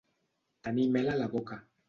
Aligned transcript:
Tenir 0.69 0.87
mel 0.97 1.13
a 1.13 1.19
la 1.21 1.29
boca. 1.37 1.61